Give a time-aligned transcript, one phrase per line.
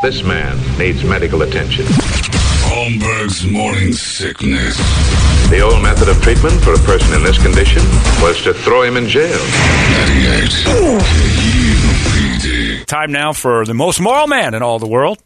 [0.00, 1.84] This man needs medical attention.
[2.70, 4.76] Holmberg's morning sickness.
[5.50, 7.82] The old method of treatment for a person in this condition
[8.22, 9.36] was to throw him in jail.
[12.46, 15.18] 98 Time now for the most moral man in all the world.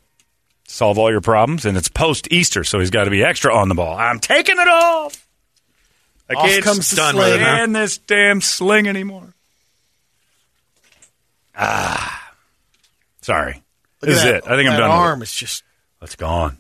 [0.67, 3.69] Solve all your problems, and it's post Easter, so he's got to be extra on
[3.69, 3.95] the ball.
[3.99, 5.29] I'm taking it off.
[6.31, 7.67] I Off can't comes the stand sling, huh?
[7.67, 9.35] this damn sling anymore.
[11.55, 12.33] Ah,
[13.21, 13.63] sorry.
[14.03, 14.53] Look This is at that- it.
[14.53, 14.91] I think I'm done.
[14.91, 15.01] with it.
[15.01, 15.63] Arm is just
[16.01, 16.59] that's gone.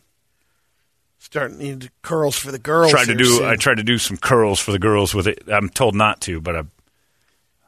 [1.19, 2.91] starting to need curls for the girls.
[2.92, 3.45] tried to do soon.
[3.45, 5.43] I tried to do some curls for the girls with it.
[5.49, 6.65] I'm told not to, but I, I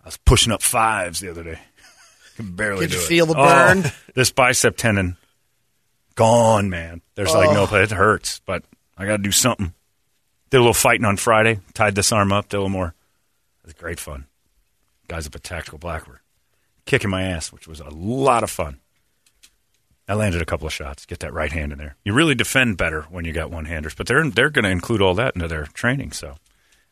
[0.05, 1.58] was pushing up fives the other day.
[2.36, 3.05] Can barely Did you it.
[3.06, 3.84] feel the Oh, burn?
[4.14, 5.16] this bicep tendon
[6.14, 7.00] gone, man.
[7.16, 7.75] There's like no Oh.
[7.77, 8.62] It hurts, but
[8.97, 9.72] I got to do something.
[10.50, 11.59] Did a little fighting on Friday.
[11.75, 12.48] Tied this arm up.
[12.48, 12.94] Did a little more.
[13.62, 14.27] It was great fun.
[15.09, 16.20] Guys up at Tactical Black were
[16.86, 18.78] kicking my ass, which was a lot of fun.
[20.06, 21.06] I landed a couple of shots.
[21.06, 21.97] Get that right hand in there.
[22.05, 25.00] You really defend better when you got one handers, but they're they're going to include
[25.00, 26.12] all that into their training.
[26.12, 26.36] So,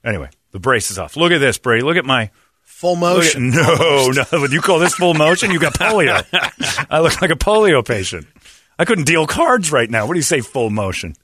[0.05, 1.17] anyway, the brace is off.
[1.17, 1.85] Look at this, Brady.
[1.85, 2.31] Look at my
[2.63, 3.51] full look at- motion.
[3.51, 4.41] no, no.
[4.41, 5.51] Would you call this full motion?
[5.51, 6.25] You got polio.
[6.91, 8.27] I look like a polio patient.
[8.79, 10.07] I couldn't deal cards right now.
[10.07, 11.15] What do you say, full motion?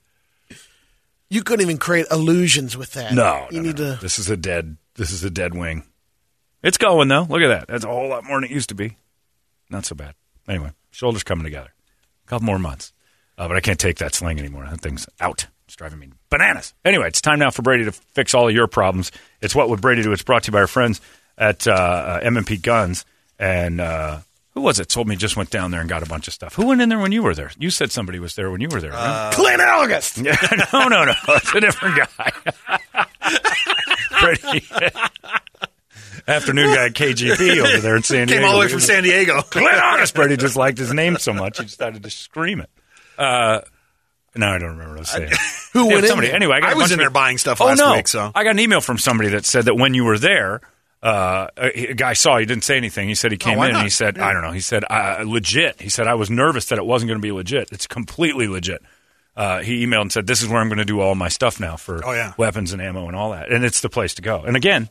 [1.30, 3.12] You couldn't even create illusions with that.
[3.14, 3.94] No, you no, need no.
[3.96, 4.00] to.
[4.00, 4.76] This is a dead.
[4.94, 5.84] This is a dead wing.
[6.62, 7.22] It's going though.
[7.28, 7.68] Look at that.
[7.68, 8.96] That's a whole lot more than it used to be.
[9.70, 10.14] Not so bad.
[10.48, 11.70] Anyway, shoulders coming together.
[12.28, 12.92] Couple more months,
[13.38, 14.66] uh, but I can't take that sling anymore.
[14.70, 15.46] That thing's out.
[15.66, 16.74] It's driving me bananas.
[16.84, 19.10] Anyway, it's time now for Brady to fix all of your problems.
[19.40, 20.12] It's what would Brady do?
[20.12, 21.00] It's brought to you by our friends
[21.36, 23.04] at uh, uh, M&P Guns
[23.38, 23.80] and.
[23.80, 24.18] Uh,
[24.54, 24.88] who was it?
[24.88, 26.54] Told me just went down there and got a bunch of stuff.
[26.56, 27.52] Who went in there when you were there?
[27.58, 28.90] You said somebody was there when you were there.
[28.90, 29.30] right?
[29.32, 30.18] Clint August.
[30.18, 30.36] Yeah,
[30.72, 31.12] no, no, no.
[31.28, 32.32] It's a different guy.
[34.10, 34.66] Pretty
[36.28, 38.40] afternoon guy KGP over there in San Diego.
[38.40, 39.40] Came all the way from San Diego.
[39.56, 42.70] Honest Brady just liked his name so much he decided to scream it.
[43.16, 43.60] Uh,
[44.36, 45.32] no, I don't remember what I was saying.
[45.72, 46.28] Who went in somebody.
[46.28, 46.36] there?
[46.36, 47.94] Anyway, I, got I was in there buying stuff oh, last no.
[47.94, 50.60] week, so- I got an email from somebody that said that when you were there,
[51.02, 52.38] uh, a, a guy saw.
[52.38, 53.08] He didn't say anything.
[53.08, 54.26] He said he came Oh, in and he said, Yeah.
[54.26, 57.08] "I don't know." He said, uh, "Legit." He said, "I was nervous that it wasn't
[57.08, 57.68] going to be legit.
[57.70, 58.82] It's completely legit."
[59.36, 61.60] Uh, he emailed and said, "This is where I'm going to do all my stuff
[61.60, 62.34] now for Oh, yeah.
[62.36, 64.88] weapons and ammo and all that, and it's the place to go." And again,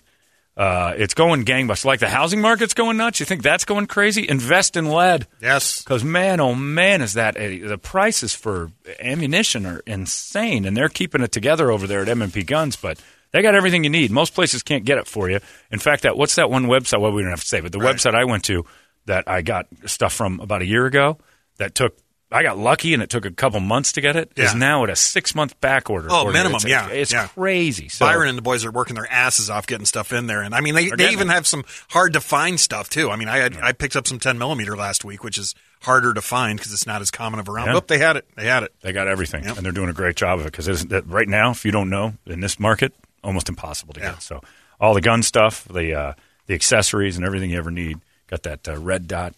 [0.57, 1.85] uh, it's going gangbusters.
[1.85, 3.19] Like the housing market's going nuts.
[3.19, 4.27] You think that's going crazy?
[4.27, 5.27] Invest in lead.
[5.39, 5.83] Yes.
[5.83, 10.89] Because man, oh man, is that a, the prices for ammunition are insane, and they're
[10.89, 12.75] keeping it together over there at M&P Guns.
[12.75, 12.99] But
[13.31, 14.09] they got everything you need.
[14.09, 15.39] Most places can't get it for you.
[15.71, 16.99] In fact, that what's that one website?
[17.01, 17.95] Well, we don't have to say, but the Right.
[17.95, 18.65] website I went to
[19.05, 21.19] that I got stuff from about a year ago
[21.57, 21.95] that took.
[22.29, 24.31] I got lucky, and it took a couple months to get it.
[24.35, 24.59] Is Yeah.
[24.59, 26.09] now at a six month back order.
[26.11, 26.33] Oh, you.
[26.33, 27.27] minimum, It's, yeah, it's yeah.
[27.27, 27.87] crazy.
[27.87, 30.53] So, Byron and the boys are working their asses off getting stuff in there, and
[30.53, 31.33] I mean they, they even it.
[31.33, 33.09] have some hard to find stuff too.
[33.11, 36.13] I mean I had, I picked up some 10 millimeter last week, which is harder
[36.13, 37.67] to find because it's not as common of around.
[37.67, 37.75] Yeah.
[37.77, 38.25] Oh, they had it.
[38.35, 38.73] They had it.
[38.81, 39.55] They got everything, Yep.
[39.57, 40.51] and they're doing a great job of it.
[40.51, 42.93] Because right now, if you don't know, in this market,
[43.23, 44.11] almost impossible to Yeah.
[44.13, 44.21] get.
[44.23, 44.41] So
[44.81, 46.13] all the gun stuff, the uh,
[46.47, 47.99] the accessories, and everything you ever need.
[48.29, 49.33] Got that uh, red dot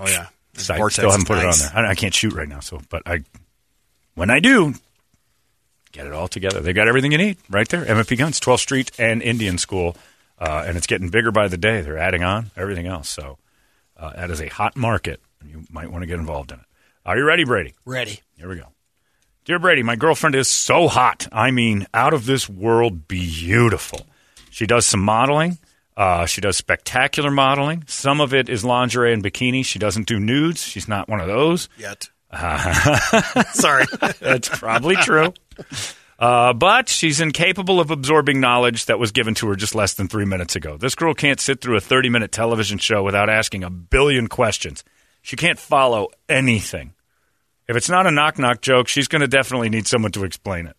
[0.00, 0.78] Oh yeah, sight.
[0.78, 1.60] Vortex Still haven't put nice.
[1.60, 1.86] it on there.
[1.86, 3.24] I, I can't shoot right now, so but I
[4.14, 4.74] when I do.
[5.92, 6.60] Get it all together.
[6.60, 7.84] They got everything you need right there.
[7.84, 9.96] MFP Guns, 12th Street and Indian School,
[10.38, 11.80] uh, and it's getting bigger by the day.
[11.80, 13.08] They're adding on everything else.
[13.08, 13.38] So
[13.96, 15.20] uh, that is a hot market.
[15.44, 16.64] You might want to get involved in it.
[17.04, 17.74] Are you ready, Brady?
[17.84, 18.20] Ready.
[18.36, 18.66] Here we go.
[19.44, 21.26] Dear Brady, my girlfriend is so hot.
[21.32, 24.06] I mean, out of this world beautiful.
[24.50, 25.58] She does some modeling.
[25.96, 27.84] Uh, she does spectacular modeling.
[27.86, 29.64] Some of it is lingerie and bikini.
[29.64, 30.62] She doesn't do nudes.
[30.62, 31.68] She's not one of those.
[31.76, 32.08] Yet.
[33.52, 33.84] Sorry.
[34.20, 35.34] That's probably true.
[36.18, 40.06] Uh, but she's incapable of absorbing knowledge that was given to her just less than
[40.06, 40.76] three minutes ago.
[40.76, 44.84] This girl can't sit through a 30 minute television show without asking a billion questions.
[45.22, 46.94] She can't follow anything.
[47.68, 50.66] If it's not a knock knock joke, she's going to definitely need someone to explain
[50.66, 50.76] it.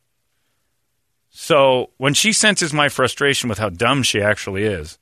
[1.30, 5.00] So when she senses my frustration with how dumb she actually is,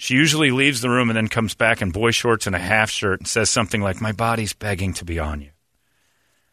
[0.00, 2.88] she usually leaves the room and then comes back in boy shorts and a half
[2.88, 5.50] shirt and says something like, My body's begging to be on you.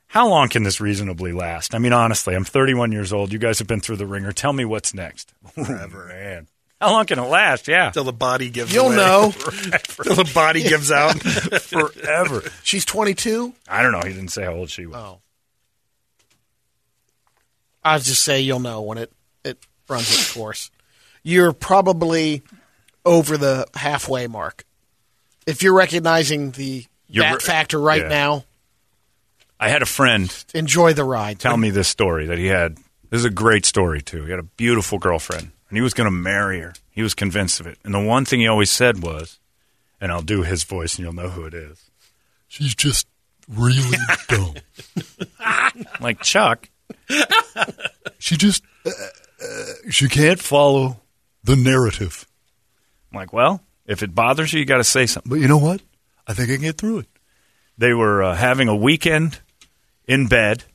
[0.08, 1.74] How long can this reasonably last?
[1.74, 3.32] I mean, honestly, I'm 31 years old.
[3.32, 4.34] You guys have been through the ringer.
[4.34, 5.34] Tell me what's next.
[5.54, 6.08] Forever.
[6.10, 6.48] man.
[6.82, 7.70] How long can it last?
[7.70, 7.92] Yeah.
[7.92, 8.74] Till the body gives.
[8.74, 8.98] You'll away.
[8.98, 9.32] know.
[10.04, 11.18] Till the body gives out.
[11.62, 12.44] Forever.
[12.64, 13.54] She's 22.
[13.70, 14.02] I don't know.
[14.02, 14.98] He didn't say how old she was.
[14.98, 15.20] Oh.
[17.82, 19.14] I'll just say you'll know when it,
[19.46, 19.58] it
[19.88, 20.70] runs its course.
[21.24, 22.44] You're probably
[23.08, 24.66] over the halfway mark.
[25.48, 28.08] If you're recognizing the You're that re- factor right yeah.
[28.10, 28.46] now,
[29.60, 31.40] I had a friend enjoy the ride.
[31.40, 32.78] tell me this story that he had.
[33.10, 34.26] This is a great story too.
[34.26, 36.74] He had a beautiful girlfriend, and he was going to marry her.
[36.92, 37.78] He was convinced of it.
[37.84, 39.40] And the one thing he always said was,
[40.02, 41.90] and I'll do his voice, and you'll know who it is.
[42.50, 43.08] She's just
[43.48, 44.56] really dumb.
[46.02, 46.70] Like Chuck.
[48.20, 48.90] She just uh,
[49.42, 51.00] uh, she can't follow
[51.44, 52.28] the narrative.
[53.18, 55.30] I'm like, well, if it bothers you, you got to say something.
[55.30, 55.82] But you know what?
[56.28, 57.08] I think I can get through it.
[57.76, 59.40] They were uh, having a weekend
[60.08, 60.66] in bed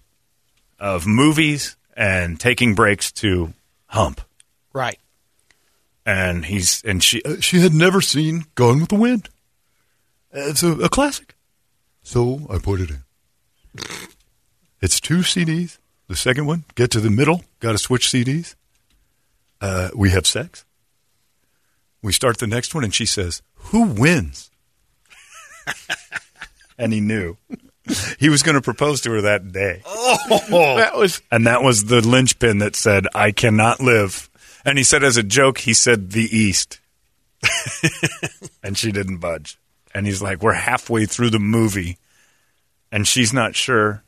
[0.81, 3.55] of movies and taking breaks to
[3.87, 4.23] hump.
[4.73, 4.99] Right.
[6.05, 9.29] And he's and she Uh, she had never seen Gone with the Wind.
[10.33, 11.37] It's a, a classic.
[12.03, 13.05] So I put it in.
[14.81, 15.79] It's two CDs.
[16.09, 18.57] The second one, get to the middle, got to switch CDs.
[19.61, 20.65] Uh, we have sex.
[22.03, 24.51] We start the next one, and she says, Who wins?
[26.79, 27.37] and he knew
[28.19, 29.83] he was going to propose to her that day.
[29.85, 30.17] Oh,
[30.77, 34.31] That was And that was the linchpin that said, I cannot live.
[34.65, 36.81] And he said, as a joke, he said, the East.
[38.63, 39.59] and she didn't budge.
[39.95, 41.99] And he's like, we're halfway through the movie,
[42.91, 44.05] and she's not sure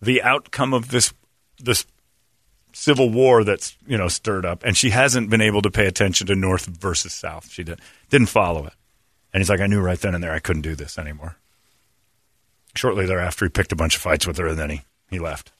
[0.00, 1.12] the outcome of this
[1.58, 1.86] this
[2.74, 6.26] civil war that's you know stirred up, and she hasn't been able to pay attention
[6.26, 7.50] to North versus South.
[7.50, 7.80] She did,
[8.10, 8.74] didn't follow it,
[9.32, 11.36] and he's like, I knew right then and there I couldn't do this anymore.
[12.74, 15.52] Shortly thereafter, he picked a bunch of fights with her, and then he he left.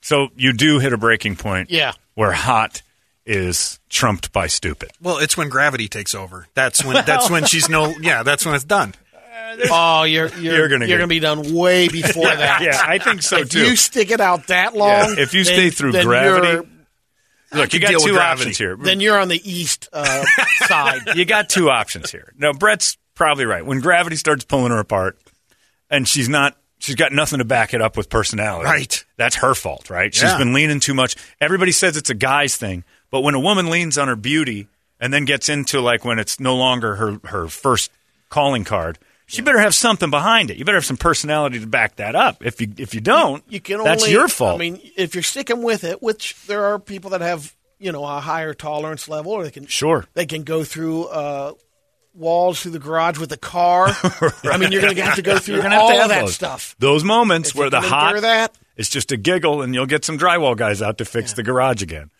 [0.00, 1.92] So you do hit a breaking point, Yeah.
[2.14, 2.82] where hot
[3.26, 4.90] is trumped by stupid.
[5.02, 6.46] Well, it's when gravity takes over.
[6.54, 6.94] That's when.
[7.06, 7.88] That's when she's no.
[8.00, 8.94] Yeah, that's when it's done.
[9.70, 12.60] Oh, you're you're, You're you're gonna gonna be done way before that.
[12.62, 13.60] Yeah, I think so if too.
[13.64, 16.66] you stick it out that long, if you then- stay through gravity, you're-
[17.50, 18.40] Look, you can got deal with two gravity.
[18.42, 18.76] options here.
[18.76, 20.22] then you're on the east uh,
[20.66, 21.00] side.
[21.16, 22.30] you got two options here.
[22.36, 23.64] No, Brett's probably right.
[23.64, 25.18] When gravity starts pulling her apart,
[25.88, 28.66] and she's not, she's got nothing to back it up with personality.
[28.66, 29.04] Right.
[29.16, 30.12] That's her fault, right?
[30.14, 30.36] She's Yeah.
[30.36, 31.16] been leaning too much.
[31.40, 34.68] Everybody says it's a guy's thing, but when a woman leans on her beauty
[35.00, 37.90] and then gets into like when it's no longer her her first
[38.28, 38.98] calling card.
[39.30, 40.56] She better have something behind it.
[40.56, 42.42] You better have some personality to back that up.
[42.44, 44.54] If you if you don't, You can that's only, your fault.
[44.54, 48.04] I mean, if you're sticking with it, which there are people that have, you know,
[48.04, 50.06] a higher tolerance level, or they can Sure.
[50.14, 51.52] they can go through uh,
[52.14, 53.88] walls through the garage with the car.
[54.44, 56.34] I mean, you're going to have to go through have all of have that those.
[56.34, 56.74] stuff.
[56.78, 58.56] Those moments If where the hot that.
[58.78, 61.82] it's just a giggle, and you'll get some drywall guys out to fix the garage
[61.82, 62.10] again.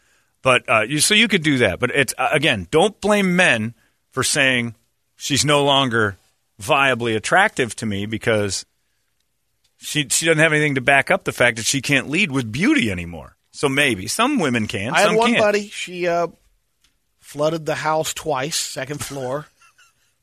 [0.43, 1.81] But uh, you so you could do that.
[1.81, 3.73] But it's uh, again, don't blame men
[4.11, 4.75] for saying
[5.17, 6.19] she's no longer
[6.61, 8.65] viably attractive to me because
[9.79, 12.51] she she doesn't have anything to back up the fact that she can't lead with
[12.51, 13.37] beauty anymore.
[13.53, 14.93] So maybe some women can.
[14.95, 15.43] I some had one can't.
[15.43, 15.69] buddy.
[15.69, 16.29] She uh,
[17.21, 19.47] flooded the house twice, second floor.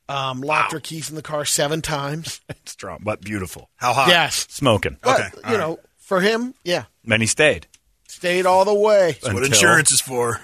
[0.08, 2.40] Um, locked her keys in the car seven times.
[2.66, 3.72] Strong, but beautiful.
[3.76, 4.08] How hot?
[4.08, 5.00] yes, Smoking.
[5.02, 5.58] but Okay, you right.
[5.58, 7.66] know, for him, yeah, And he stayed.
[8.08, 10.40] stayed all the way That's what insurance is for.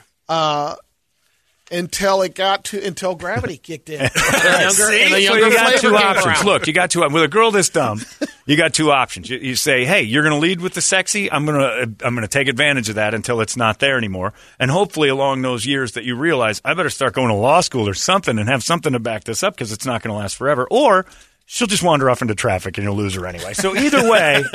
[1.72, 4.02] Until it got to until gravity kicked in.
[4.02, 6.44] And younger, and a So So you got two options.
[6.44, 7.02] Look, you got two.
[7.02, 8.02] With a girl this dumb,
[8.46, 9.30] you got two options.
[9.30, 11.32] You, you say, "Hey, you're going to lead with the sexy.
[11.32, 14.34] I'm going to I'm going to take advantage of that until it's not there anymore."
[14.60, 17.88] And hopefully, along those years that you realize, I better start going to law school
[17.88, 20.36] or something and have something to back this up because it's not going to last
[20.36, 20.68] forever.
[20.70, 21.06] Or
[21.46, 23.54] she'll just wander off into traffic and you'll lose her anyway.
[23.54, 24.44] So either way.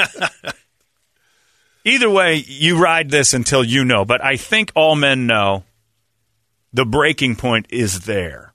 [1.84, 4.04] Either way, you ride this until you know.
[4.04, 5.62] But I think all men know
[6.76, 8.52] the breaking point is there.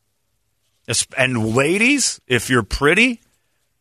[1.17, 3.21] And ladies, if you're pretty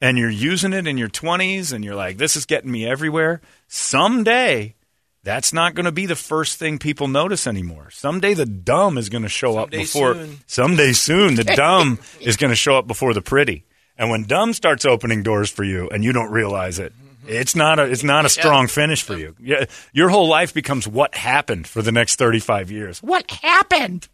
[0.00, 3.40] and you're using it in your 20s and you're like, this is getting me everywhere,
[3.68, 4.75] someday
[5.23, 7.90] that's not going to be the first thing people notice anymore.
[7.90, 10.14] Someday the dumb is going to show up before.
[10.14, 10.38] soon.
[10.47, 13.64] Someday soon, the dumb is going to show up before the pretty.
[13.99, 16.94] And when dumb starts opening doors for you and you don't realize it,
[17.26, 19.37] it's not a it's not a strong finish for you.
[19.38, 23.02] Yeah, your whole life becomes what happened for the next 35 years.
[23.02, 24.09] What happened?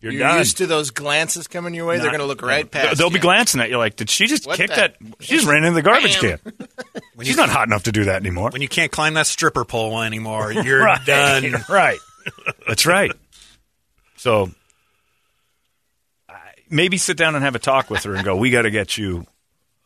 [0.00, 0.38] You're, You're done.
[0.38, 1.96] used to those glances coming your way.
[1.98, 2.98] They're going to look right They'll- past.
[2.98, 3.14] They'll you.
[3.14, 4.96] be glancing at you like, did she just What kick the- that?
[5.20, 6.38] She just ran into the garbage Bam.
[6.38, 6.68] can.
[7.24, 8.50] She's not hot enough to do that anymore.
[8.50, 11.04] When you can't climb that stripper pole anymore, you're right.
[11.06, 11.54] done.
[11.70, 11.98] right.
[12.68, 13.10] That's right.
[14.16, 14.50] So
[16.68, 18.96] maybe sit down and have a talk with her and go, we got to get
[18.98, 19.26] you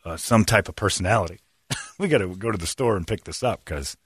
[0.05, 1.39] uh, some type of personality.
[1.99, 3.97] we got to go to the store and pick this up because,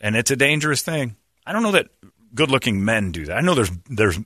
[0.00, 1.16] and it's a dangerous thing.
[1.46, 1.88] I don't know that
[2.34, 3.36] good-looking men do that.
[3.36, 4.18] I know there's there's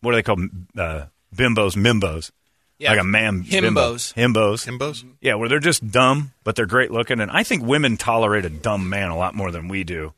[0.00, 0.38] what do they call
[0.78, 2.30] uh, bimbos, mimbos,
[2.78, 2.90] Yeah.
[2.90, 3.94] like a man bimbo.
[3.94, 4.14] Himbos.
[4.14, 5.04] himbos, Himbos?
[5.20, 8.50] Yeah, where they're just dumb, but they're great looking, and I think women tolerate a
[8.50, 10.12] dumb man a lot more than we do.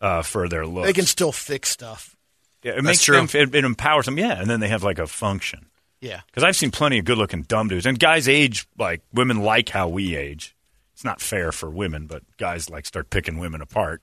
[0.00, 0.86] uh, for their looks.
[0.88, 2.16] They can still fix stuff.
[2.64, 3.16] Yeah, it makes true.
[3.24, 3.28] them.
[3.32, 4.18] It, it empowers them.
[4.18, 5.66] Yeah, and then they have like a function.
[6.00, 6.22] Yeah.
[6.26, 9.86] Because I've seen plenty of good-looking dumb dudes, and guys age like women like how
[9.88, 10.56] we age.
[10.94, 14.02] It's not fair for women, but guys like start picking women apart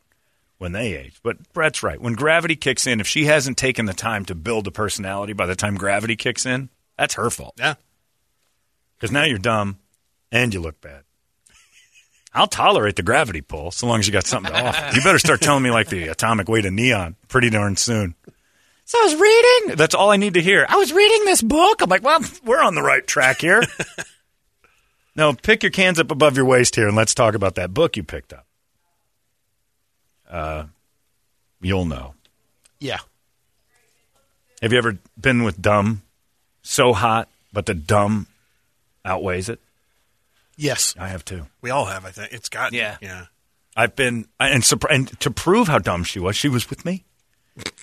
[0.59, 1.19] when they age.
[1.23, 1.99] But Brett's right.
[1.99, 5.47] When gravity kicks in, if she hasn't taken the time to build a personality by
[5.47, 7.55] the time gravity kicks in, that's her fault.
[7.57, 7.75] Yeah.
[8.97, 9.79] Because now you're dumb
[10.31, 11.03] and you look bad.
[12.33, 14.95] I'll tolerate the gravity pull so long as you got something to offer.
[14.95, 18.13] You better start telling me like the atomic weight of neon pretty darn soon.
[18.85, 19.77] So I was reading.
[19.77, 20.65] That's all I need to hear.
[20.67, 21.81] I was reading this book.
[21.81, 23.63] I'm like, well, we're on the right track here.
[25.15, 27.97] no, pick your cans up above your waist here and let's talk about that book
[27.97, 28.45] you picked up.
[30.29, 30.65] Uh,
[31.61, 32.13] you'll know.
[32.79, 32.99] Yeah.
[34.61, 36.01] Have you ever been with dumb
[36.61, 38.27] so hot, but the dumb
[39.05, 39.59] outweighs it?
[40.57, 40.93] Yes.
[40.99, 41.47] I have too.
[41.61, 42.33] We all have, I think.
[42.33, 42.77] it's gotten.
[42.77, 42.97] Yeah.
[43.01, 43.25] Yeah.
[43.75, 47.05] I've been and, and to prove how dumb she was, she was with me.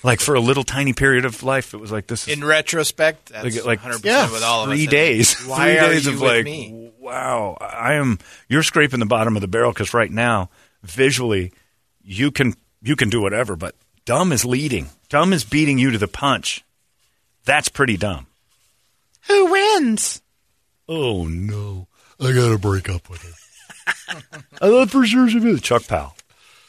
[0.03, 3.31] Like for a little tiny period of life, it was like this is In retrospect,
[3.31, 4.91] that's like, like 100% Yeah, with all of three us.
[4.91, 5.35] days.
[5.47, 6.93] Why three are days you of with like, me?
[6.99, 8.19] wow, I am.
[8.49, 10.49] You're scraping the bottom of the barrel because right now,
[10.83, 11.53] visually,
[12.07, 14.89] you can you can do whatever, but dumb is leading.
[15.09, 16.65] Dumb is beating you to the punch.
[17.45, 18.27] That's pretty dumb.
[19.29, 20.23] Who wins?
[20.89, 21.89] Oh no,
[22.21, 23.33] I gotta break up with her.
[24.61, 25.63] I thought for sure she did.
[25.63, 26.17] Chuck Powell.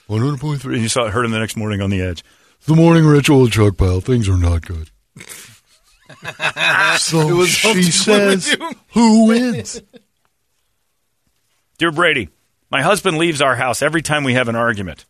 [0.08, 0.76] One hundred point three.
[0.76, 2.24] And you saw it, heard him the next morning on the edge.
[2.66, 4.02] The morning ritual of Chuck Powell.
[4.02, 4.90] Things are not good.
[6.98, 8.58] so she says,
[8.94, 9.82] "Who wins?"
[11.78, 12.30] Dear Brady,
[12.72, 15.06] my husband leaves our house every time we have an argument.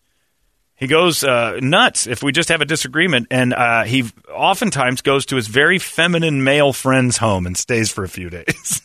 [0.78, 5.26] He goes uh, nuts if we just have a disagreement, and uh, he oftentimes goes
[5.28, 8.82] to his very feminine male friend's home and stays for a few days.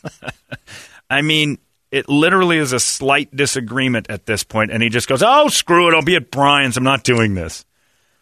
[1.09, 1.59] I mean,
[1.91, 5.87] it literally is a slight disagreement at this point, and he just goes, "Oh, screw
[5.87, 5.93] it!
[5.93, 6.77] I'll be at Brian's.
[6.77, 7.63] I'm not doing this."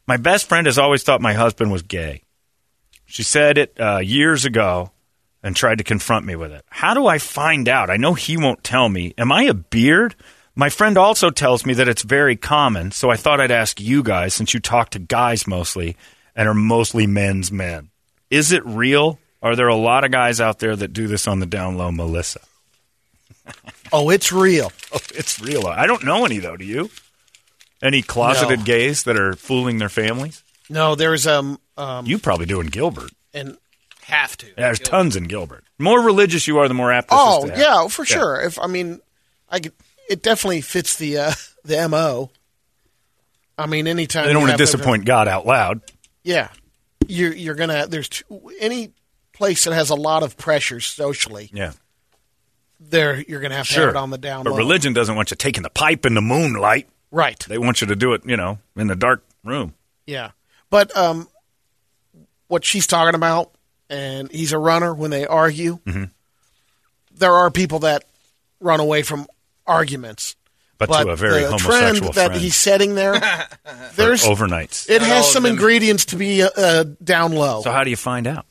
[0.05, 2.23] My best friend has always thought my husband was gay.
[3.05, 4.91] She said it uh, years ago
[5.41, 6.65] and tried to confront me with it.
[6.69, 7.89] How do I find out?
[7.89, 9.13] I know he won't tell me.
[9.17, 10.15] Am I a beard?
[10.55, 14.03] My friend also tells me that it's very common, so I thought I'd ask you
[14.03, 15.95] guys since you talk to guys mostly
[16.35, 17.89] and are mostly men's men.
[18.29, 19.17] Is it real?
[19.41, 21.91] Are there a lot of guys out there that do this on the down low,
[21.91, 22.41] Melissa?
[23.93, 24.71] Oh, it's real.
[24.93, 25.67] Oh, it's real.
[25.67, 26.55] I don't know any though.
[26.57, 26.89] Do you?
[27.81, 28.65] Any closeted No.
[28.65, 30.43] gays that are fooling their families?
[30.69, 33.11] No, there's um um You probably do in Gilbert.
[33.33, 33.57] and
[34.03, 34.47] Have to.
[34.55, 35.63] There's tons in Gilbert.
[35.79, 37.09] More religious you are, the more apt.
[37.09, 38.39] This oh yeah, for sure.
[38.41, 39.01] If I mean,
[39.49, 39.73] I could,
[40.11, 41.31] it definitely fits the uh,
[41.63, 42.29] the mo.
[43.57, 45.81] I mean, anytime They don't want to disappoint God out loud.
[46.23, 46.49] Yeah,
[47.07, 47.87] you're you're gonna.
[47.87, 48.91] There's two, any
[49.33, 51.49] place that has a lot of pressure socially.
[51.53, 51.73] Yeah,
[52.79, 53.85] There, you're gonna have to sure.
[53.87, 54.57] have it on the down but low.
[54.57, 56.87] religion doesn't want you taking the pipe in the moonlight.
[57.11, 57.39] right?
[57.47, 59.73] They want you to do it, you know, in the dark room.
[60.07, 60.31] Yeah,
[60.69, 61.27] but um,
[62.47, 63.51] what she's talking about,
[63.89, 64.93] and he's a runner.
[64.93, 66.05] When they argue, Mm-hmm.
[67.15, 68.05] there are people that
[68.59, 69.25] run away from
[69.71, 70.35] arguments.
[70.77, 72.41] But, But to a very the homosexual trend that friend.
[72.41, 73.13] he's setting there,
[73.95, 74.89] there's overnights.
[74.89, 75.51] it has some them.
[75.53, 77.61] ingredients to be uh, uh, down low.
[77.61, 78.47] so how do you find out?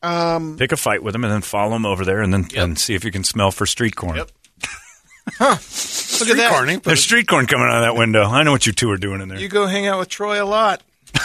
[0.00, 2.78] Um, Pick a fight with him and then follow him over there and then and
[2.78, 4.16] see if you can smell for street corn.
[4.16, 4.30] Yep.
[5.40, 5.50] Look
[6.30, 6.50] at that.
[6.52, 8.22] Corny, There's street corn coming out of that window.
[8.22, 9.38] I know what you two are doing in there.
[9.38, 10.82] You go hang out with Troy a lot.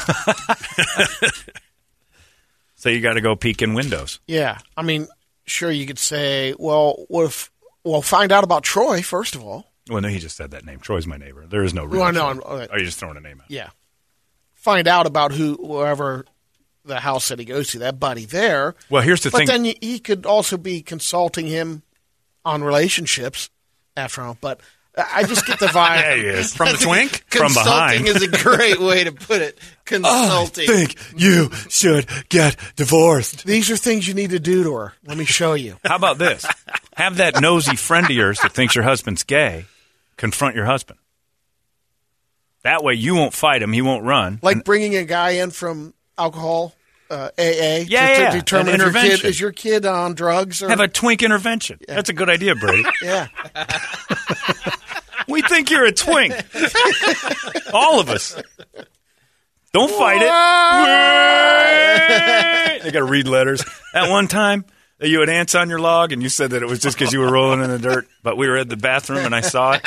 [2.75, 4.19] so you got to go peek in windows.
[4.27, 5.07] yeah, I mean,
[5.45, 7.51] sure, you could say, well, what if?
[7.83, 9.71] Well, find out about Troy first of all.
[9.89, 10.79] Well, no, he just said that name.
[10.79, 11.45] Troy's my neighbor.
[11.45, 12.01] There is no real.
[12.01, 12.67] Well, no, I'm- uh, oh, okay.
[12.73, 13.51] Are you just throwing a name out?
[13.51, 13.69] Yeah,
[14.53, 16.25] find out about who, whoever
[16.85, 18.75] the house that he goes to, that buddy there.
[18.89, 19.47] Well, here's the but thing.
[19.47, 21.83] But then he could also be consulting him
[22.45, 23.49] on relationships
[23.95, 24.37] after all.
[24.39, 24.59] But
[24.95, 26.01] I just get the vibe.
[26.01, 26.53] There he is.
[26.53, 27.23] From the twink?
[27.31, 28.05] From behind.
[28.05, 29.57] Consulting is a great way to put it.
[29.85, 30.67] Consulting.
[30.67, 33.43] think you should get divorced.
[33.43, 34.93] These are things you need to do to her.
[35.05, 35.77] Let me show you.
[35.83, 36.45] How about this?
[36.95, 39.65] Have that nosy friend of yours that thinks your husband's gay
[40.15, 40.99] confront your husband.
[42.63, 43.73] That way you won't fight him.
[43.73, 44.39] He won't run.
[44.41, 46.73] Like bringing a guy in from alcohol,
[47.09, 50.13] uh, AA, Yeah, to, yeah, to determine an if your kid is your kid on
[50.13, 51.79] drugs or Have a twink intervention.
[51.87, 51.95] Yeah.
[51.95, 52.87] That's a good idea, Brady.
[53.01, 53.27] yeah.
[55.27, 56.33] we think you're a twink.
[57.73, 58.41] All of us.
[59.73, 60.29] Don't fight it.
[62.83, 63.63] they got to read letters.
[63.93, 64.65] At one time,
[65.01, 67.19] you had ants on your log, and you said that it was just because you
[67.19, 68.07] were rolling in the dirt.
[68.21, 69.81] But we were at the bathroom, and I saw it.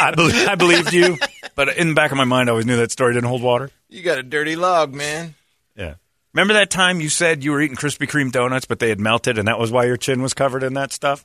[0.00, 1.16] I, believe, I believed you,
[1.54, 3.70] but in the back of my mind, I always knew that story didn't hold water.
[3.88, 5.34] You got a dirty log, man.
[5.76, 5.94] Yeah.
[6.34, 9.38] Remember that time you said you were eating Krispy Kreme donuts, but they had melted,
[9.38, 11.24] and that was why your chin was covered in that stuff?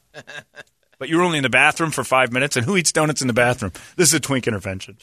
[1.02, 3.28] But you were only in the bathroom for five minutes, and who eats donuts in
[3.28, 3.72] the bathroom?
[3.96, 4.98] This is a twink intervention.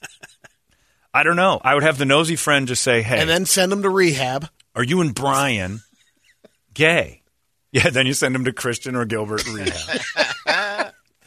[1.14, 1.60] I don't know.
[1.62, 4.48] I would have the nosy friend just say, "Hey, and then send them to rehab.
[4.74, 5.82] are you and Brian
[6.72, 7.20] gay?"
[7.70, 10.00] Yeah, then you send him to Christian or Gilbert rehab.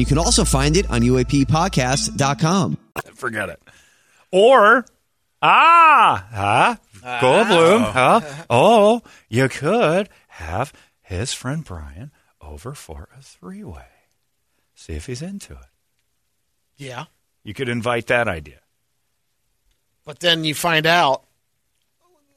[0.00, 2.78] you can also find it on UAPpodcast.com.
[3.14, 3.62] Forget it.
[4.32, 4.84] Or,
[5.42, 6.76] ah, huh?
[7.04, 8.20] ah, Goldblum, huh?
[8.48, 13.84] Oh, you could have his friend Brian over for a three way.
[14.74, 15.58] See if he's into it.
[16.76, 17.04] Yeah,
[17.44, 18.60] You could invite that idea.
[20.06, 21.24] but then you find out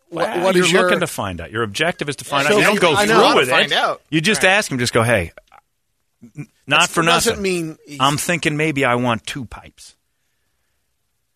[0.09, 1.49] what, Well, what you're is your looking to find out.
[1.51, 2.57] Your objective is to find So out.
[2.59, 3.13] You don't go I know.
[3.13, 3.77] through Gotta with find it.
[3.77, 4.01] out.
[4.09, 4.77] You just ask him.
[4.79, 5.31] Just go, hey,
[6.67, 7.43] not for doesn't nothing.
[7.43, 9.95] mean I'm thinking maybe I want two pipes.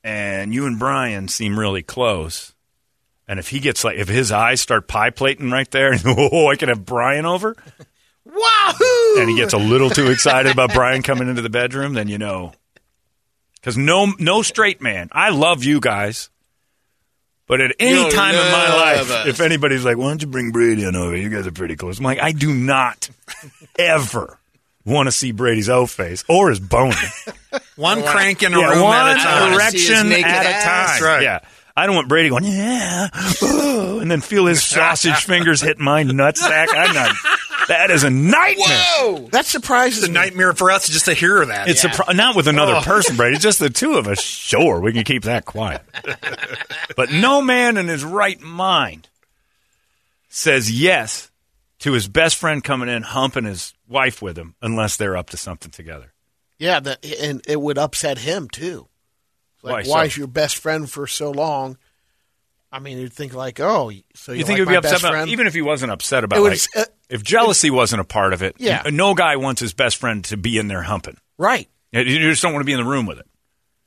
[0.04, 2.54] And you and Brian seem really close.
[3.28, 6.56] And if he gets like, if his eyes start pie plating right there, oh, I
[6.56, 7.56] can have Brian over.
[8.26, 9.20] wahoo.
[9.20, 12.18] and he gets a little too excited about Brian coming into the bedroom, then you
[12.18, 12.54] know.
[13.56, 15.10] Because no, no straight man.
[15.12, 16.30] I love you guys,
[17.48, 19.28] but at any You'll time in my life, us.
[19.28, 21.16] if anybody's like, "Why don't you bring Brady on over?
[21.18, 23.10] You guys are pretty close." I'm like, I do not
[23.80, 24.40] ever
[24.88, 26.96] want to see Brady's O face or his boner.
[27.76, 29.28] One crank in a yeah, room one at a time.
[29.28, 31.00] I wanna see his erection at a ass.
[31.00, 31.08] time.
[31.08, 31.24] Right.
[31.24, 31.40] Yeah.
[31.76, 33.10] I don't want Brady going, yeah,
[33.44, 36.70] oh, and then feel his sausage fingers hit my nutsack.
[36.72, 37.16] I'm not.
[37.68, 38.84] That is a nightmare.
[38.98, 39.28] Whoa!
[39.32, 40.16] that surprises It's a me.
[40.16, 41.68] nightmare for us just to hear that.
[41.68, 42.82] It's a pro- not with another oh.
[42.82, 43.36] person, Brady.
[43.36, 44.20] It's just the two of us.
[44.20, 45.84] Sure, we can keep that quiet.
[46.96, 49.08] but no man in his right mind
[50.30, 51.30] says yes
[51.80, 55.38] to his best friend coming in, humping his wife with him, unless they're up to
[55.38, 56.14] something together.
[56.60, 58.88] Yeah, that, and it would upset him too.
[59.62, 60.08] Like, Why why, so?
[60.08, 61.78] is your best friend for so long?
[62.72, 65.12] I mean, you'd think like, oh, so you, You think like he'd be upset about,
[65.12, 65.30] friend?
[65.30, 68.42] even if he wasn't upset about It like, uh, if jealousy wasn't a part of
[68.44, 68.56] it?
[68.60, 68.84] Yeah.
[68.92, 71.18] no guy wants his best friend to be in there humping.
[71.38, 71.70] right?
[71.94, 73.26] You just don't want to be in the room with it,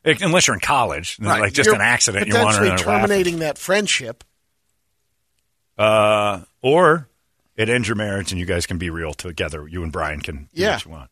[0.05, 1.41] It- unless you're in college, right.
[1.41, 2.27] like just You're an accident.
[2.29, 3.09] You want her potentially in laughing.
[3.09, 4.25] terminating that friendship.
[5.77, 7.09] Uh, or
[7.61, 9.69] it ends your marriage and you guys can be real together.
[9.69, 10.75] You and Brian can do Yeah.
[10.75, 11.11] what you want.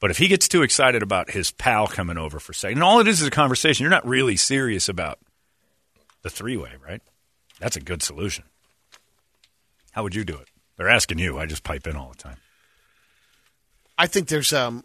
[0.00, 3.00] But if he gets too excited about his pal coming over for sex, and all
[3.00, 5.18] it is is a conversation, you're not really serious about
[6.22, 7.00] the three way, right?
[7.60, 8.44] That's a good solution.
[9.92, 10.48] How would you do it?
[10.76, 11.38] They're asking you.
[11.38, 12.36] I just pipe in all the time.
[13.96, 14.84] I think there's um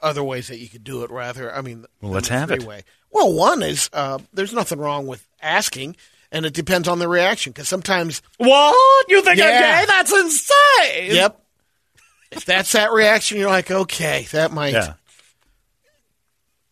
[0.00, 1.10] other ways that you could do it.
[1.10, 2.64] Rather, I mean, Well, let's the have it.
[3.10, 5.96] Well, one is uh, there's nothing wrong with asking,
[6.36, 9.08] and it depends on the reaction because sometimes, What?
[9.08, 9.84] You think Yeah.
[9.86, 11.14] That's insane.
[11.14, 11.40] yep,
[12.30, 14.74] if that's that reaction, you're like, okay, that might.
[14.74, 14.94] Yeah.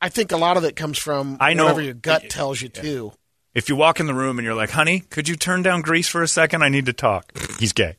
[0.00, 2.68] I think a lot of it comes from I know- whatever your gut tells you
[2.68, 3.12] to.
[3.54, 6.08] If you walk in the room and you're like, honey, could you turn down grease
[6.08, 6.62] for a second?
[6.62, 7.32] I need to talk.
[7.60, 7.96] He's gay.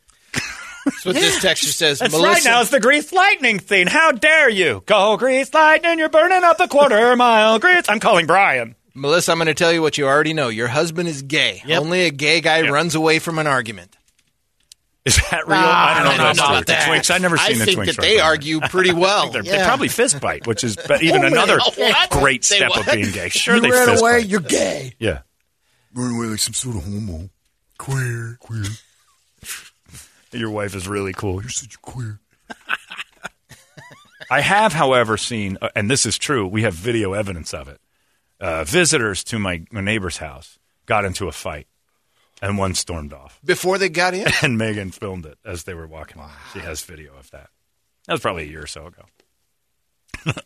[0.86, 1.99] That's what this texture says.
[1.99, 2.43] That's Melissa, right.
[2.43, 3.88] Now it's the grease lightning thing.
[3.88, 4.84] How dare you?
[4.86, 5.97] Go grease lightning.
[5.97, 7.86] You're burning up the quarter mile grease.
[7.88, 8.75] I'm calling Brian.
[8.95, 10.47] Melissa, I'm going to tell you what you already know.
[10.47, 11.62] Your husband is gay.
[11.65, 11.81] Yep.
[11.81, 13.95] Only a gay guy runs away from an argument.
[15.03, 15.58] Is that real?
[15.58, 16.10] Nah, I don't know.
[16.12, 16.53] I don't know true.
[16.53, 16.88] about The that.
[16.89, 17.12] Twinks.
[17.12, 17.86] I've never I seen the think Twinks.
[17.88, 18.21] that they away.
[18.21, 19.29] argue pretty well.
[19.29, 22.10] They're- They probably fist bite, which is but even another What?
[22.10, 22.88] great They step what?
[22.88, 23.29] of being gay.
[23.29, 24.25] Sure, you they ran fist away, bite.
[24.27, 24.93] you're gay.
[24.97, 25.19] Yeah.
[25.93, 27.29] Run away like some sort of homo.
[27.77, 28.38] Queer.
[28.39, 28.63] Queer.
[30.31, 31.39] Your wife is really cool.
[31.41, 32.19] You're such a queer.
[34.31, 37.79] I have, however, seen, uh, and this is true, we have video evidence of it.
[38.45, 41.65] Uh, visitors to my, my neighbor's house got into a fight,
[42.43, 43.39] and one stormed off.
[43.43, 44.27] Before they got in?
[44.43, 46.17] And Megan filmed it as they were walking.
[46.19, 46.29] Along.
[46.53, 47.49] She has video of that.
[48.05, 49.01] That was probably a year or so ago.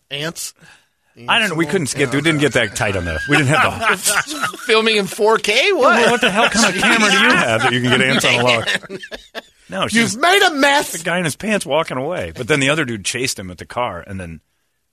[0.09, 0.53] Ants.
[1.27, 1.55] I don't know.
[1.55, 2.13] We couldn't get.
[2.13, 3.19] We didn't get that tight on the.
[3.29, 4.57] We didn't have the.
[4.65, 5.73] Filming in 4K?
[5.73, 6.11] Well, What?
[6.11, 8.35] what the hell kind of camera do you have that you can get ants on
[8.35, 8.67] a log?
[9.69, 10.93] No, she's You've made a mess.
[10.93, 12.31] the guy in his pants walking away.
[12.33, 14.39] But then the other dude chased him at the car, and then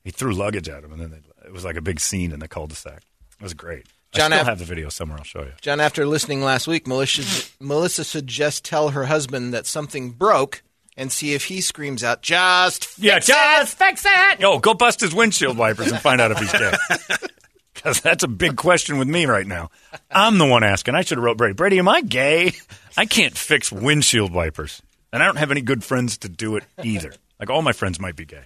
[0.02, 2.40] he threw luggage at him, and then they, it was like a big scene in
[2.40, 3.02] the cul-de-sac.
[3.38, 3.86] It was great.
[4.12, 5.18] John, I still I've- the video somewhere.
[5.18, 5.52] I'll show you.
[5.60, 10.62] John, after listening last week, Melissa, Melissa suggests tell her husband that something broke
[10.96, 14.40] and see if he screams out, just fix Yeah, it." just fix it.
[14.40, 16.72] Yo, go bust his windshield wipers and find out if he's gay.
[17.74, 19.70] Because that's a big question with me right now.
[20.10, 20.94] I'm the one asking.
[20.96, 21.52] I should have wrote Brady.
[21.52, 22.54] Brady, am I gay?
[22.96, 24.82] I can't fix windshield wipers,
[25.12, 27.12] and I don't have any good friends to do it either.
[27.38, 28.44] Like all my friends might be gay.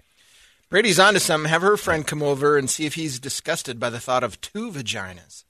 [0.70, 1.50] Brady's onto something.
[1.50, 4.70] Have her friend come over and see if he's disgusted by the thought of two
[4.70, 5.44] vaginas.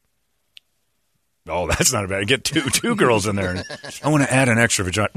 [1.46, 2.26] Oh, that's not a bad.
[2.26, 3.62] Get two two girls in there.
[4.02, 5.10] I want to add an extra vagina.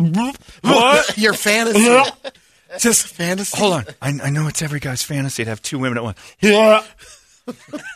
[0.62, 1.18] what?
[1.18, 2.12] Your fantasy.
[2.80, 3.58] Just fantasy.
[3.58, 3.86] Hold on.
[4.02, 6.18] I, I know it's every guy's fantasy to have two women at once.
[6.42, 6.84] Yeah.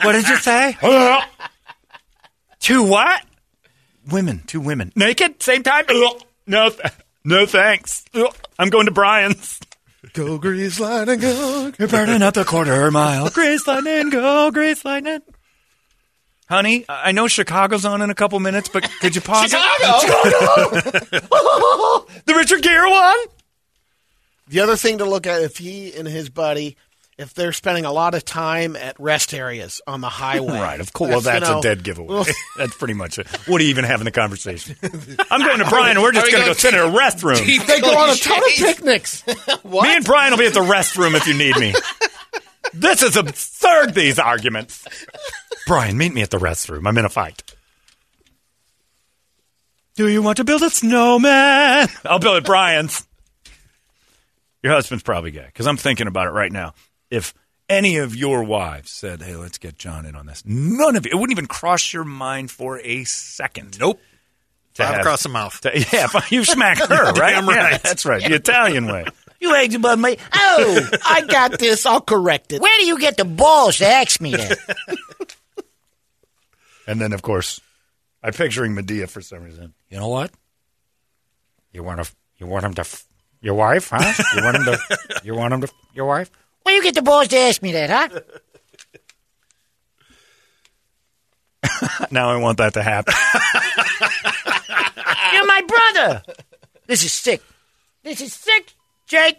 [0.03, 0.77] what did you say?
[2.59, 3.23] two what?
[4.09, 4.43] Women.
[4.45, 4.93] Two women.
[4.95, 5.41] Naked?
[5.41, 5.85] Same time?
[6.45, 6.69] no.
[6.69, 6.93] Th-
[7.25, 8.05] no thanks.
[8.59, 9.59] I'm going to Brian's.
[10.13, 11.71] Go Grease Lightning, go.
[11.79, 13.29] You're burning up the quarter mile.
[13.29, 15.21] Grace Lightning, go, Grace Lightning.
[16.47, 19.51] Honey, I I know Chicago's on in a couple minutes, but could you pause it?
[22.25, 23.17] the Richard Gere one?
[24.47, 26.77] The other thing to look at if he and his buddy,
[27.17, 30.57] if they're spending a lot of time at rest areas on the highway.
[30.67, 31.09] Right, of course.
[31.09, 32.23] Well, that's you know, a dead giveaway.
[32.57, 33.27] that's pretty much it.
[33.47, 34.75] What are you even having the conversation?
[35.31, 36.01] I'm going to Brian.
[36.01, 37.67] We're just Are we going to go going sit in a restroom.
[37.67, 38.75] They go on a ton of Cliches.
[38.75, 39.27] picnics.
[39.63, 41.73] Me and Brian will be at the restroom if you need me.
[42.73, 44.85] this is absurd, these arguments.
[45.67, 46.87] Brian, meet me at the restroom.
[46.87, 47.43] I'm in a fight.
[49.95, 51.87] Do you want to build a snowman?
[52.05, 53.07] I'll build it, Brian's.
[54.63, 56.73] Your husband's probably gay because I'm thinking about it right now.
[57.09, 57.33] If
[57.69, 61.11] any of your wives said, "Hey, let's get John in on this," none of you,
[61.11, 63.79] it wouldn't even cross your mind for a second.
[63.79, 63.99] Nope.
[64.75, 65.59] To Five have- across the mouth.
[65.61, 67.15] to- yeah, you smack her, right?
[67.35, 67.83] Damn Yeah, right.
[67.83, 68.21] that's right.
[68.23, 69.05] The Italian way.
[69.39, 70.17] You eggs above me.
[70.33, 71.85] Oh, I got this.
[71.85, 72.59] I'll correct it.
[72.59, 74.57] Where do you get the balls to ask me that?
[76.87, 77.59] And then, of course,
[78.23, 79.73] I'm picturing Medea for some reason.
[79.89, 80.31] You know what?
[81.71, 82.11] You want to?
[82.37, 82.81] You want him to?
[82.81, 83.05] F-
[83.41, 84.13] your wife, huh?
[84.35, 84.79] You want him to?
[85.23, 85.69] You want him to?
[85.93, 86.31] Your wife?
[86.67, 87.89] Where you get the balls to ask me that,
[91.63, 92.05] huh?
[92.11, 93.13] Now I want that to happen.
[95.33, 96.23] You're my brother.
[96.85, 97.41] This is sick.
[98.03, 98.73] This is sick,
[99.05, 99.37] Jake.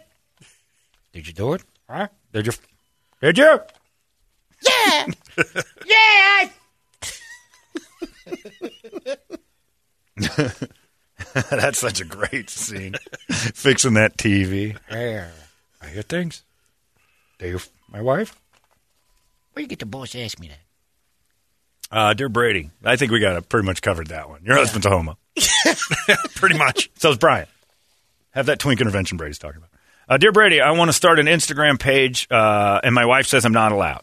[1.13, 1.61] Did you do it?
[1.87, 2.07] Huh?
[2.33, 2.53] Did you?
[3.21, 3.59] Did you?
[4.67, 5.05] Yeah.
[5.85, 5.95] yeah.
[6.41, 6.51] I-
[11.51, 12.95] That's such a great scene.
[13.29, 14.75] Fixing that TV.
[14.89, 15.27] Hey,
[15.79, 16.41] I hear things.
[17.39, 17.59] Do you?
[17.89, 18.39] My wife?
[19.53, 20.59] Where you get the balls to ask me that?
[21.91, 24.41] Uh, dear Brady, I think we got it pretty much covered that one.
[24.43, 25.17] Your husband's a homo.
[26.35, 26.91] Pretty much.
[26.97, 27.47] So is Brian.
[28.31, 29.69] Have that twink intervention Brady's talking about.
[30.07, 33.43] Uh, Dear Brady, I want to start an Instagram page, uh, and my wife says
[33.43, 34.01] I'm not allowed.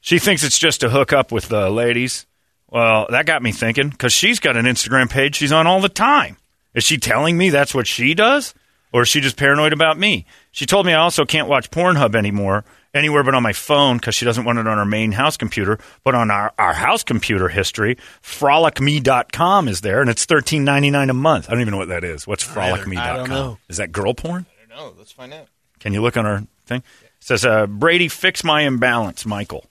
[0.00, 2.26] She thinks it's just to hook up with the ladies.
[2.68, 5.88] Well, that got me thinking because she's got an Instagram page she's on all the
[5.88, 6.36] time.
[6.74, 8.54] Is she telling me that's what she does?
[8.94, 10.24] Or is she just paranoid about me?
[10.52, 14.14] She told me I also can't watch Pornhub anymore, anywhere but on my phone because
[14.14, 15.80] she doesn't want it on her main house computer.
[16.04, 21.10] But on our, our house computer history, frolicme.com is there, and it's thirteen ninety nine
[21.10, 21.48] a month.
[21.48, 22.24] I don't even know what that is.
[22.24, 22.96] What's frolicme.com?
[22.96, 23.58] I don't know.
[23.68, 24.46] Is that girl porn?
[24.56, 24.94] I don't know.
[24.96, 25.48] Let's find out.
[25.80, 26.84] Can you look on our thing?
[27.02, 29.64] It says, uh, Brady, fix my imbalance, Michael.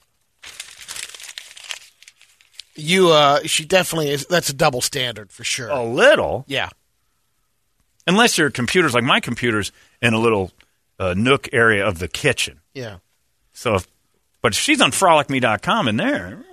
[2.76, 4.26] You, uh, she definitely is.
[4.26, 5.70] That's a double standard for sure.
[5.70, 6.44] A little.
[6.46, 6.68] Yeah.
[8.06, 10.52] Unless your computer's like my computer's in a little
[10.98, 12.60] uh, nook area of the kitchen.
[12.74, 12.98] Yeah.
[13.52, 13.86] So, if,
[14.42, 16.44] but if she's on frolicme.com in there,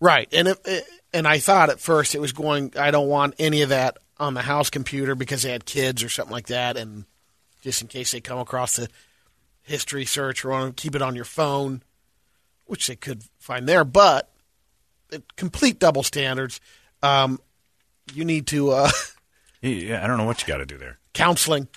[0.00, 0.28] Right.
[0.32, 2.72] And it, it, and I thought at first it was going.
[2.76, 6.08] I don't want any of that on the house computer because they had kids or
[6.08, 7.04] something like that, and
[7.60, 8.88] just in case they come across the
[9.62, 11.82] history search or want to keep it on your phone,
[12.64, 13.84] which they could find there.
[13.84, 14.30] But
[15.36, 16.60] complete double standards.
[17.02, 17.40] Um,
[18.14, 18.90] you need to uh,
[19.62, 20.98] yeah, I don't know what you got to do there.
[21.14, 21.68] counseling.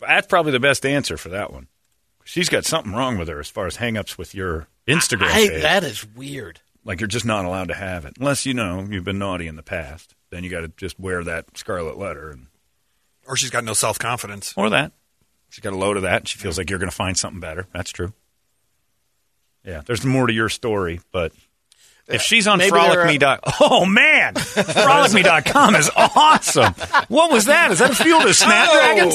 [0.00, 1.68] That's probably the best answer for that one.
[2.24, 5.62] She's got something wrong with her as far as hangups with your Instagram I, page.
[5.62, 6.60] that is weird.
[6.84, 9.56] like you're just not allowed to have it unless you know you've been naughty in
[9.56, 10.14] the past.
[10.30, 12.46] Then you got to just wear that scarlet letter and
[13.26, 14.54] Or she's got no self confidence.
[14.56, 14.92] or that.
[15.50, 16.28] She's got a load of that.
[16.28, 17.66] She feels like you're going to find something better.
[17.74, 18.12] That's true.
[19.64, 21.32] Yeah, there's more to your story, but
[22.12, 23.18] if she's on maybe they're, frolic.me.
[23.18, 26.74] dot oh man, frolic.me.com is awesome.
[27.08, 27.70] What was that?
[27.70, 29.14] Is that a field of snapdragons?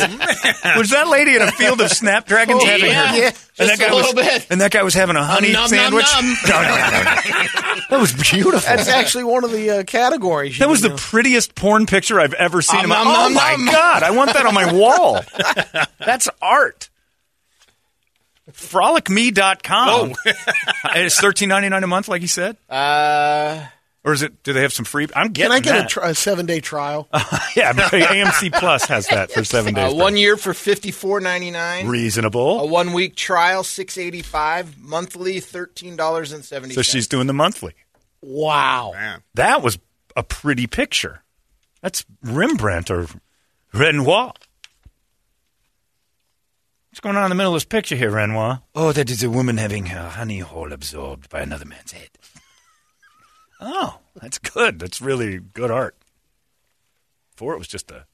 [0.77, 3.07] Was that lady in a field of snapdragons Oh, having yeah.
[3.11, 3.17] her?
[3.17, 3.35] Yeah, and
[3.69, 4.47] just that guy a was, little bit.
[4.49, 6.05] And that guy was having a honey nom, nom, sandwich.
[6.15, 6.25] nom.
[6.25, 7.81] No, no, no, no, no.
[7.89, 8.59] That was beautiful.
[8.59, 10.57] That's actually one of the uh, categories.
[10.57, 10.95] That you was the know.
[10.97, 12.83] pretty porn picture I've ever seen.
[12.83, 13.65] in my, Um, oh um, my um.
[13.65, 14.03] god!
[14.03, 15.19] I want that on my wall.
[15.99, 16.89] That's art.
[18.55, 20.13] Frolicme.com.
[20.25, 20.31] Oh.
[20.95, 23.65] it's thirteen ninety nine a month, like you said, Uh,
[24.03, 24.43] or is it?
[24.43, 25.07] Do they have some free?
[25.15, 25.51] I'm getting.
[25.51, 25.89] Can getting I get a, that.
[25.89, 27.07] tr- a seven day trial?
[27.55, 29.93] yeah, AMC Plus has that for seven uh, days.
[29.95, 31.85] one year for fifty four ninety nine.
[31.85, 32.61] A reasonable.
[32.61, 34.79] A one week trial six eighty five.
[34.79, 36.75] Monthly thirteen dollars and seventy.
[36.75, 37.73] So she's doing the monthly.
[38.21, 38.91] Wow.
[38.93, 39.21] Man.
[39.35, 39.77] That was
[40.15, 41.21] a pretty picture.
[41.81, 43.07] That's Rembrandt or
[43.73, 44.33] Renoir.
[46.95, 48.61] What's going on in the middle of this picture here, Renoir?
[48.73, 52.07] Oh, that is a woman having her honey hole absorbed by another man's head.
[53.59, 54.79] Oh, that's good.
[54.79, 55.97] That's really good art.
[57.31, 58.05] Before it was just a.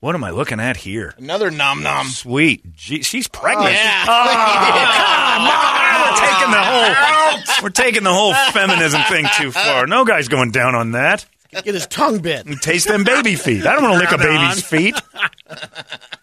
[0.00, 1.12] What am I looking at here?
[1.18, 2.06] Another nom nom.
[2.06, 2.74] Sweet.
[2.74, 3.66] Gee, she's pregnant.
[3.66, 5.68] Oh, yeah.
[5.84, 9.86] Oh, we're taking the whole we're taking the whole feminism thing too far.
[9.86, 11.26] No guy's going down on that.
[11.50, 12.46] Get his tongue bit.
[12.46, 13.66] And Taste them baby feet.
[13.66, 14.94] I don't want to lick a baby's feet.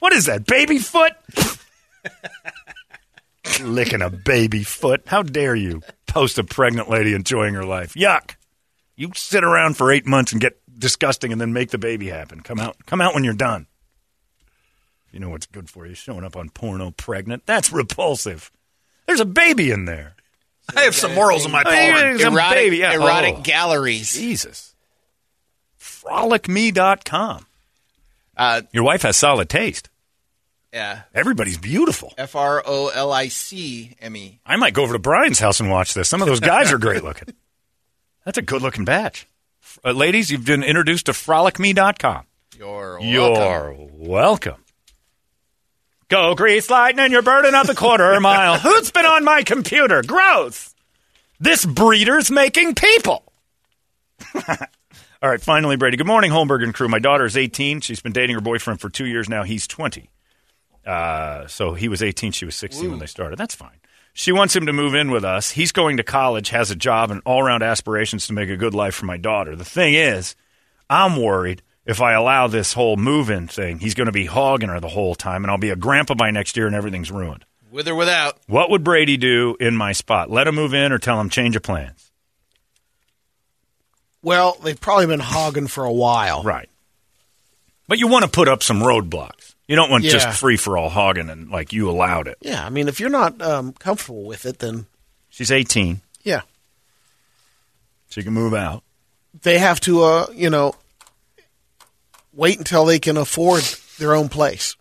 [0.00, 0.46] What is that?
[0.46, 1.12] Baby foot?
[3.62, 5.02] Licking a baby foot.
[5.06, 7.94] How dare you post a pregnant lady enjoying her life?
[7.94, 8.32] Yuck.
[8.96, 12.40] You sit around for eight months and get disgusting and then make the baby happen.
[12.40, 13.66] Come out come out when you're done.
[15.12, 17.44] You know what's good for you, showing up on porno pregnant.
[17.46, 18.50] That's repulsive.
[19.06, 20.14] There's a baby in there.
[20.76, 21.74] I have some morals in my porn.
[21.74, 22.76] there's Erotic, baby.
[22.78, 22.92] Yeah.
[22.94, 24.12] erotic Oh, galleries.
[24.12, 24.74] Jesus.
[25.78, 27.46] Frolicme.com.
[28.36, 29.89] Uh, Your wife has solid taste.
[30.72, 31.02] Yeah.
[31.14, 32.14] Everybody's beautiful.
[32.16, 34.38] F R O L I C M E.
[34.44, 36.08] I might go over to Brian's house and watch this.
[36.08, 37.34] Some of those guys are great looking.
[38.24, 39.26] That's a good looking batch.
[39.84, 42.24] Uh, ladies, you've been introduced to frolicme.com.
[42.58, 43.08] You're welcome.
[43.08, 44.64] You're welcome.
[46.08, 48.58] Go grease lightning, you're burning up the quarter mile.
[48.58, 50.02] Who's been on my computer?
[50.04, 50.74] Gross.
[51.38, 53.22] This breeder's making people.
[55.22, 55.96] All right, finally, Brady.
[55.96, 56.88] Good morning, Holmberg and crew.
[56.88, 57.80] My daughter is 18.
[57.80, 59.44] She's been dating her boyfriend for two years now.
[59.44, 60.10] He's 20.
[60.90, 63.38] Uh, so he was 18, she was 16 when they started.
[63.38, 63.78] That's fine.
[64.12, 65.52] She wants him to move in with us.
[65.52, 68.74] He's going to college, has a job, and all around aspirations to make a good
[68.74, 69.54] life for my daughter.
[69.54, 70.34] The thing is,
[70.88, 74.68] I'm worried if I allow this whole move in thing, he's going to be hogging
[74.68, 77.44] her the whole time, and I'll be a grandpa by next year, and everything's ruined.
[77.70, 78.38] With or without.
[78.48, 80.28] What would Brady do in my spot?
[80.28, 82.10] Let him move in or tell him change of plans?
[84.22, 86.42] Well, they've probably been hogging for a while.
[86.42, 86.68] Right.
[87.86, 89.49] But you want to put up some roadblocks.
[89.70, 90.10] You don't want Yeah.
[90.10, 92.38] just free for all hogging and like you allowed it.
[92.40, 94.86] Yeah, I mean, if you're not um, comfortable with it, then
[95.28, 96.00] She's 18.
[96.24, 96.40] yeah,
[98.08, 98.82] She can move out.
[99.42, 100.74] they have to, uh, you know,
[102.32, 103.62] wait until they can afford
[104.00, 104.74] their own place.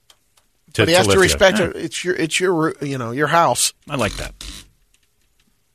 [0.73, 1.65] To, but he has to respect Yeah.
[1.67, 1.75] it.
[1.75, 3.73] It's your, it's your, you know, your house.
[3.87, 4.33] I like that.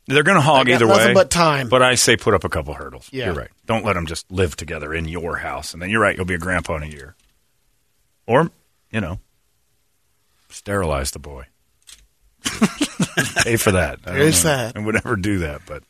[0.08, 1.14] They're going to hog either nothing way.
[1.14, 1.68] but time.
[1.68, 3.08] But I say put up a couple hurdles.
[3.12, 3.26] Yeah.
[3.26, 3.50] You're right.
[3.66, 5.72] Don't let them just live together in your house.
[5.72, 6.16] And then you're right.
[6.16, 7.14] You'll be a grandpa in a year.
[8.26, 8.50] Or,
[8.94, 9.18] you know,
[10.50, 11.46] sterilize the boy.
[13.42, 13.98] Pay for that.
[14.06, 14.76] I There's that.
[14.76, 15.62] I would never do that.
[15.66, 15.82] But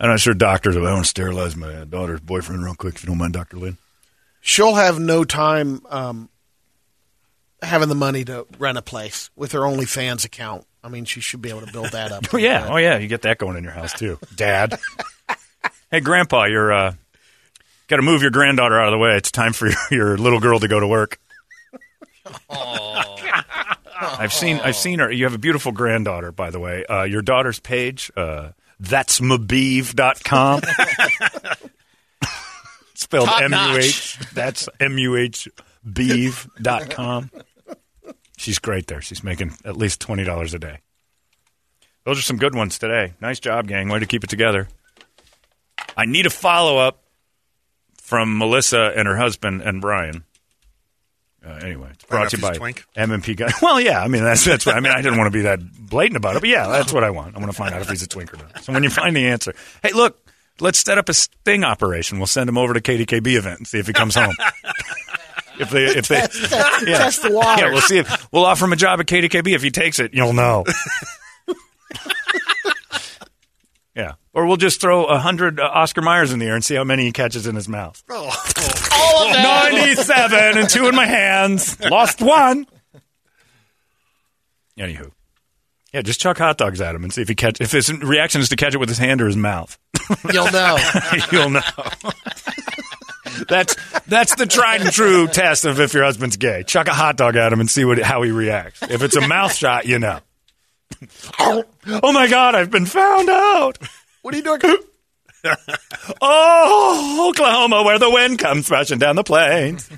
[0.00, 0.74] I'm not sure doctors.
[0.74, 3.58] I want to sterilize my daughter's boyfriend real quick, if you don't mind, Dr.
[3.58, 3.76] Lynn.
[4.40, 6.30] She'll have no time um,
[7.60, 10.64] having the money to rent a place with her OnlyFans account.
[10.82, 12.28] I mean, she should be able to build that up.
[12.32, 14.78] Oh yeah, oh yeah, you get that going in your house too, Dad.
[15.90, 16.94] hey, Grandpa, you're uh,
[17.88, 19.16] got to move your granddaughter out of the way.
[19.16, 21.18] It's time for your, your little girl to go to work.
[24.00, 25.10] I've seen I've seen her.
[25.10, 26.84] You have a beautiful granddaughter, by the way.
[26.86, 30.60] Uh, your daughter's page, uh, that's mabeev.com.
[32.94, 34.18] Spelled Top M U notch.
[34.34, 35.48] That's M U H
[35.90, 37.30] beeve.com.
[38.36, 39.00] She's great there.
[39.00, 40.78] She's making at least twenty dollars a day.
[42.04, 43.14] Those are some good ones today.
[43.20, 43.88] Nice job, gang.
[43.88, 44.68] Way to keep it together.
[45.96, 47.02] I need a follow up
[48.00, 50.24] from Melissa and her husband and Brian.
[51.48, 52.84] Uh, anyway, it's brought to you off by his twink?
[52.94, 53.50] MMP guy.
[53.62, 54.92] Well, yeah, I mean that's that's what I mean.
[54.92, 57.36] I didn't want to be that blatant about it, but yeah, that's what I want.
[57.36, 58.62] I want to find out if he's a twink or not.
[58.64, 60.18] So when you find the answer, hey, look,
[60.60, 62.18] let's set up a sting operation.
[62.18, 64.34] We'll send him over to KDKB event and see if he comes home.
[65.58, 66.98] if they if they yeah.
[66.98, 67.62] Test the water.
[67.62, 69.54] Yeah, we'll see if we'll offer him a job at KDKB.
[69.54, 70.64] If he takes it, you'll know.
[73.94, 76.74] yeah, or we'll just throw a hundred uh, Oscar Myers in the air and see
[76.74, 78.02] how many he catches in his mouth.
[79.32, 81.78] Ninety-seven and two in my hands.
[81.80, 82.66] Lost one.
[84.78, 85.10] Anywho,
[85.92, 87.60] yeah, just chuck hot dogs at him and see if he catch.
[87.60, 89.76] If his reaction is to catch it with his hand or his mouth,
[90.32, 90.78] You'll know.
[91.32, 91.60] you'll know.
[93.48, 96.62] that's that's the tried and true test of if your husband's gay.
[96.64, 98.82] Chuck a hot dog at him and see what how he reacts.
[98.82, 100.20] If it's a mouth shot, you know.
[101.38, 101.64] oh
[102.12, 103.78] my God, I've been found out.
[104.22, 104.60] what are you doing?
[106.20, 109.88] Oh, Oklahoma, where the wind comes rushing down the plains.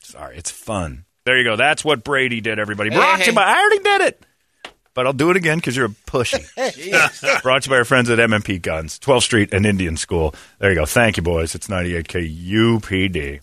[0.00, 1.04] Sorry, it's fun.
[1.24, 1.56] There you go.
[1.56, 2.90] That's what Brady did, everybody.
[2.90, 3.30] Brought to hey.
[3.30, 4.26] you by, I already did it.
[4.94, 6.44] But I'll do it again because you're a pussy.
[7.42, 10.34] Brought to you by our friends at MMP Guns, 12th Street and Indian School.
[10.58, 10.86] There you go.
[10.86, 11.54] Thank you, boys.
[11.54, 13.40] It's 98K UPD.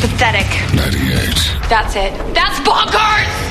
[0.00, 0.74] Pathetic.
[0.74, 1.68] 98.
[1.68, 2.34] That's it.
[2.34, 3.41] That's bonkers!